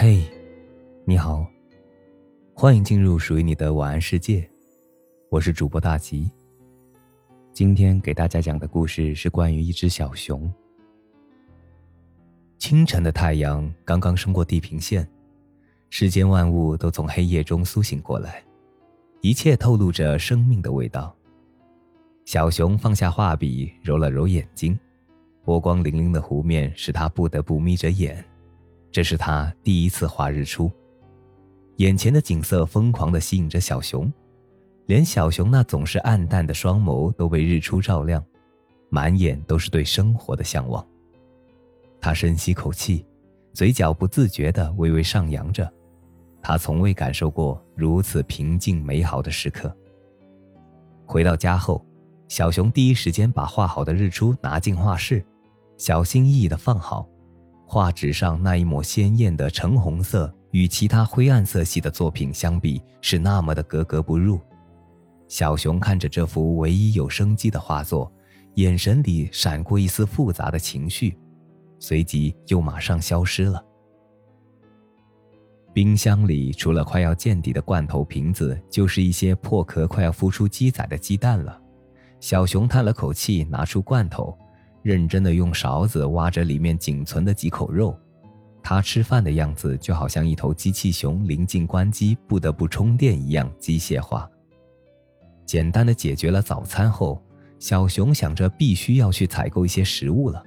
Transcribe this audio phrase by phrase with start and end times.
[0.00, 0.22] 嘿，
[1.04, 1.44] 你好，
[2.54, 4.48] 欢迎进入属于你的晚安世界，
[5.28, 6.30] 我是主播大吉。
[7.52, 10.48] 今天给大家讲的故事是关于一只小熊。
[12.58, 15.04] 清晨的太阳刚刚升过地平线，
[15.90, 18.40] 世间万物都从黑夜中苏醒过来，
[19.20, 21.12] 一切透露着生命的味道。
[22.24, 24.78] 小熊放下画笔，揉了揉眼睛，
[25.42, 28.24] 波光粼粼的湖面使他不得不眯着眼。
[28.90, 30.70] 这是他第一次画日出，
[31.76, 34.12] 眼前的景色疯狂地吸引着小熊，
[34.86, 38.24] 连小熊那总是暗淡的双眸都被日出照亮，
[38.88, 40.84] 满眼都是对生活的向往。
[42.00, 43.04] 他深吸口气，
[43.52, 45.70] 嘴角不自觉地微微上扬着，
[46.40, 49.74] 他从未感受过如此平静美好的时刻。
[51.04, 51.84] 回到家后，
[52.28, 55.24] 小熊第一时间把画好的日出拿进画室，
[55.76, 57.08] 小心翼翼地放好。
[57.70, 64.40] 画纸上那一抹鲜艳的橙红色，与其他灰暗色系的作品相比，是那么的格格不入。
[65.28, 68.10] 小熊看着这幅唯一有生机的画作，
[68.54, 71.18] 眼神里闪过一丝复杂的情绪，
[71.78, 73.62] 随即又马上消失了。
[75.74, 81.60] 冰箱里除了快要见底的罐头瓶子，就是一些破壳快要孵出鸡仔的鸡蛋了。
[82.18, 84.34] 小熊叹了口气，拿出罐头。
[84.88, 87.94] 认真的用勺子挖着里面仅存的几口肉，
[88.62, 94.26] 他吃饭的样子就好像一头机器熊临近关机不得不充电一样机械化。
[95.44, 97.22] 简单的解决了早餐后，
[97.58, 100.42] 小熊想着必须要去采购一些食物了，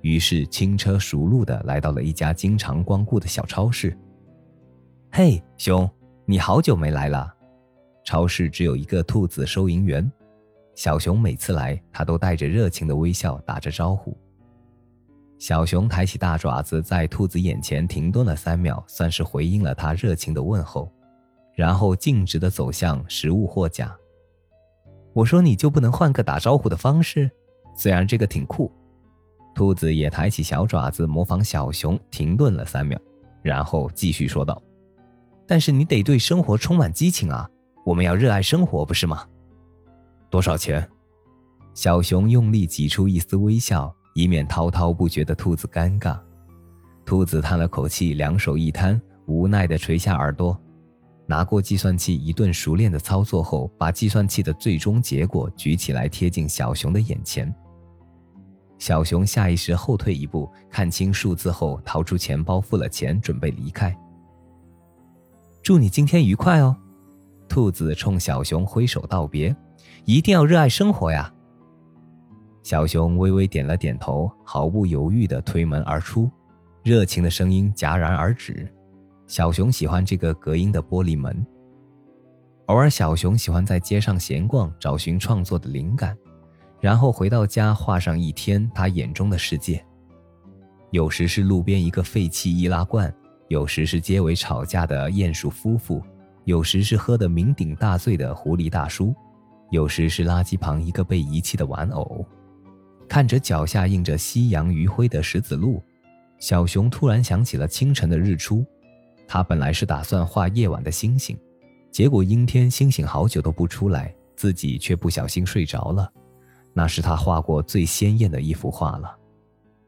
[0.00, 3.98] 于是轻车熟路的来到了一家经常光顾的小超市。
[5.10, 5.90] 嘿，熊，
[6.24, 7.34] 你好久没来了。
[8.04, 10.08] 超市只有一个兔子收银员。
[10.74, 14.16] 小熊每次来，他都带着热情的微笑打着招呼。
[15.38, 20.90] 小熊抬起大爪子，在兔子眼前停顿了三秒，算是回应了他热情的问候，
[21.54, 23.94] 然后径直的走向食物货架。
[25.12, 27.30] 我说：“你就不能换个打招呼的方式？
[27.76, 28.72] 虽然这个挺酷。”
[29.54, 32.98] 兔子也抬起小爪子，模仿小熊，停顿了三秒，
[33.42, 34.62] 然后继续说道
[35.46, 37.46] ：“但是你得对生活充满激情啊！
[37.84, 39.26] 我们要热爱生活，不是吗？”
[40.32, 40.88] 多少钱？
[41.74, 46.18] 小熊用力挤出一丝微笑，以免滔滔不绝的兔子尴尬。
[47.04, 50.58] 兔子叹了口气，两手一摊，无奈地垂下耳朵，
[51.26, 57.54] 拿过计算器，一顿熟练的操作后，把计算器的最终结果举起来，贴近小熊的眼前。
[58.78, 63.94] 小熊下意识后退一步，看清数字后，掏出钱包付了钱，准备离开。
[65.62, 66.74] 祝你今天愉快哦！
[67.50, 69.54] 兔子冲小熊挥手道别。
[70.04, 71.32] 一定要热爱生活呀！
[72.62, 76.30] 小熊微微点了点头，毫不犹豫地推门而出，
[76.82, 78.68] 热情的声音戛然而止。
[79.28, 81.44] 小熊喜欢这个隔音的玻璃门。
[82.66, 86.16] 偶尔，小熊喜欢在街上闲逛，找寻创作的灵感，
[86.80, 89.84] 然后回到家画上一天他眼中的世界。
[90.90, 93.12] 有时是路边一个废弃易拉罐，
[93.48, 96.02] 有时是街尾吵架的鼹鼠夫妇，
[96.44, 99.14] 有时是喝得酩酊大醉的狐狸大叔。
[99.72, 102.22] 有时是垃圾旁一个被遗弃的玩偶，
[103.08, 105.82] 看着脚下印着夕阳余晖的石子路，
[106.38, 108.62] 小熊突然想起了清晨的日出。
[109.26, 111.34] 他本来是打算画夜晚的星星，
[111.90, 116.12] 结果阴天，星星好久都不出来，自己却不小心睡着了。
[116.74, 119.16] 那是他画过最鲜艳的一幅画了。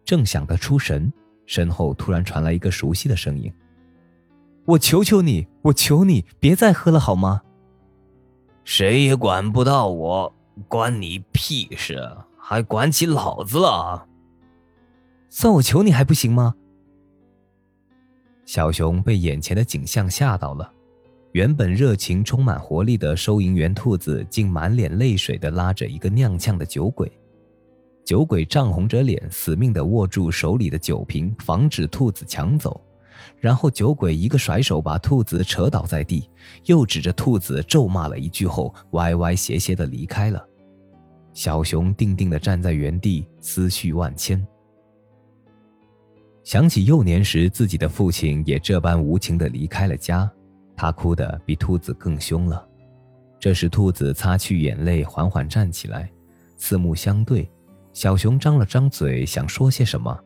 [0.03, 1.13] 正想得出神，
[1.45, 3.53] 身后突然传来一个熟悉的声音
[4.65, 7.43] ：“我求求你，我求你，别再喝了好吗？”
[8.65, 10.35] 谁也管不到我，
[10.69, 12.01] 关你屁事！
[12.39, 14.07] 还管起老子了？
[15.29, 16.55] 算我求你还不行吗？
[18.47, 20.71] 小熊被眼前的景象吓到了，
[21.33, 27.11] 原本热情充满活力的收银员兔子，竟满脸泪水的拉着一个踉跄的酒鬼。
[28.05, 32.81] 酒鬼涨红着脸，死命的握住手里的酒瓶，防止兔子抢走。
[33.39, 36.29] 然后酒鬼一个甩手把兔子扯倒在地，
[36.65, 40.45] 又指着兔子咒骂了一句后，歪歪斜斜的离开了。
[41.33, 44.47] 小熊定定的站在原地，思绪万千。
[46.45, 50.31] 想起幼年时自己的父亲也这般无情的离开了家，
[50.77, 52.67] 他哭得比兔子更凶了。
[53.41, 56.11] 这时兔子擦去眼泪，缓缓站起来，
[56.57, 57.51] 四目相对，
[57.93, 60.19] 小熊张了张嘴，想说些什么。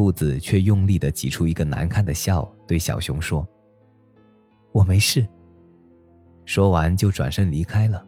[0.00, 3.46] 兔子却用力地挤出一个难看的笑，对小熊说
[4.72, 5.28] ：“我没事。”
[6.46, 8.02] 说完就转身离开了。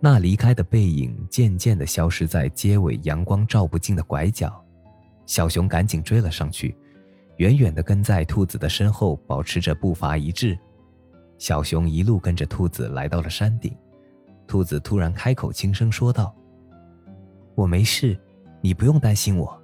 [0.00, 4.62] 那离开的背影渐渐地消失在街尾阳光照不进的拐角，
[5.24, 6.76] 小熊赶紧追了上去，
[7.38, 10.58] 远远地跟在兔子的身后，保持着步伐一致。
[11.38, 13.74] 小熊一路跟着兔子来到了山顶，
[14.46, 16.36] 兔子突然开口轻声说道
[17.56, 18.20] ：“我没事，
[18.60, 19.58] 你不用担心我。”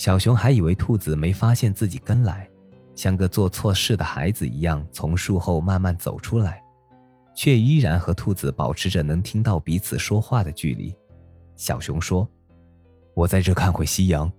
[0.00, 2.48] 小熊还以为兔子没发现自己跟来，
[2.94, 6.64] 像个做错事的孩子一样从树后慢慢走出来，
[7.36, 10.96] 却依然和兔子保持着能听到彼此说话的距离。
[11.54, 12.26] 小熊说
[13.12, 14.32] ：“我在这看会夕阳，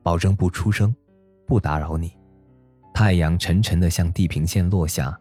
[0.00, 0.94] 保证不出声，
[1.44, 2.16] 不打扰你。”
[2.94, 5.18] 太阳沉沉的向地平线落下，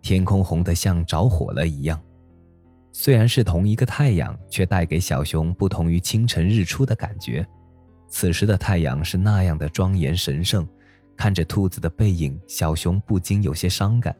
[0.00, 2.00] 天空红得像着火了一样。
[2.92, 7.44] 虽然是同一个太阳，却带给小熊不同于清晨日出的感觉。
[8.14, 10.64] 此时的太阳是那样的庄严神圣，
[11.16, 14.14] 看着兔子的背影，小熊不禁有些伤感。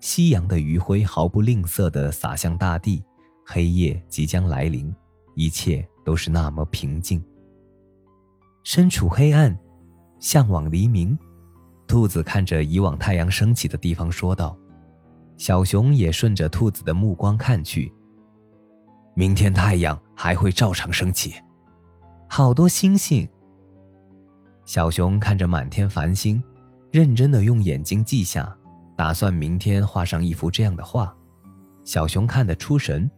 [0.00, 3.02] 夕阳的余晖毫不吝啬地洒向大地，
[3.46, 4.94] 黑夜即将来临，
[5.34, 7.24] 一切都是那么平静。
[8.64, 9.58] 身处黑暗，
[10.20, 11.18] 向往黎明。
[11.86, 14.54] 兔子看着以往太阳升起的地方说道
[15.38, 17.90] ：“小熊也顺着兔子的目光看去，
[19.14, 21.32] 明天太阳还会照常升起。”
[22.34, 23.28] 好多星星。
[24.64, 26.42] 小熊看着满天繁星，
[26.90, 28.56] 认真的用眼睛记下，
[28.96, 31.14] 打算明天画上一幅这样的画。
[31.84, 33.10] 小熊看得出神，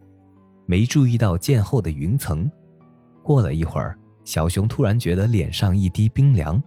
[0.65, 2.51] 没注意到渐厚的云层。
[3.23, 6.61] 过了一会儿，小熊突然觉得脸上一滴冰凉。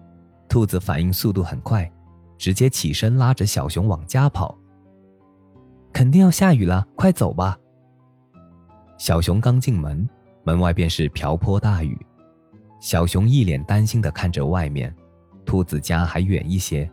[0.49, 1.93] 兔子反应速度很快，
[2.39, 4.57] 直接起身拉着小熊往家跑。
[5.93, 7.59] 肯定要下雨了，快走吧。
[8.97, 10.09] 小熊刚进门，
[10.45, 11.95] 门外便是瓢泼大雨。
[12.81, 14.95] 小熊一脸担心地看着外面，
[15.45, 16.89] 兔子家还远一些，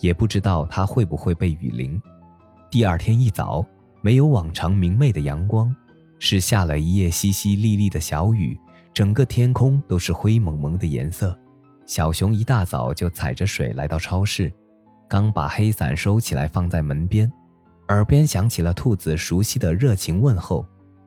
[0.00, 2.00] 也不知道它会不会被雨淋。
[2.70, 3.64] 第二天一早，
[4.00, 5.74] 没有往常明媚的阳光，
[6.18, 8.58] 是下了一夜淅淅沥沥的小雨，
[8.92, 11.38] 整个天空都是灰蒙蒙的颜色。
[11.86, 14.52] 小熊一大早就踩着水来到超市，
[15.08, 17.30] 刚把黑伞收起来放在门边，
[17.88, 20.66] 耳边响起了兔子熟悉的热情问候。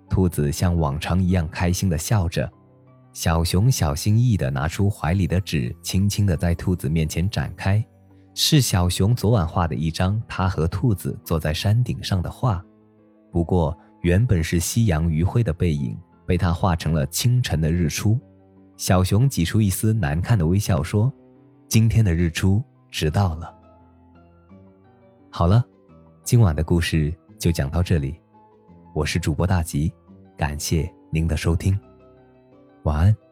[0.09, 2.51] 兔子像往常一样开心地笑着。
[3.15, 7.81] 小熊小心翼翼地拿出怀里的纸，轻轻地在兔子面前展开，
[8.33, 12.61] 是小熊昨晚画的一张他和兔子坐在山顶上的画。
[13.31, 18.19] 不过，原本是夕阳余晖的背影，被他画成了清晨的日出。
[18.75, 21.11] 小熊挤出一丝难看的微笑说
[21.69, 23.55] ：“今天的日出迟到了。”
[25.31, 25.63] 好了，
[26.21, 28.19] 今晚的故事就讲到这里，
[28.93, 29.89] 我是主播大吉，
[30.35, 31.79] 感谢您的收听。
[32.85, 33.24] 晚安。